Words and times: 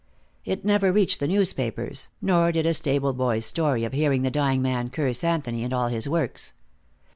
It 0.45 0.65
never 0.65 0.91
reached 0.91 1.19
the 1.19 1.27
newspapers, 1.27 2.09
nor 2.23 2.51
did 2.51 2.65
a 2.65 2.73
stable 2.73 3.13
boy's 3.13 3.45
story 3.45 3.83
of 3.83 3.93
hearing 3.93 4.23
the 4.23 4.31
dying 4.31 4.63
man 4.63 4.89
curse 4.89 5.23
Anthony 5.23 5.63
and 5.63 5.73
all 5.73 5.89
his 5.89 6.09
works. 6.09 6.53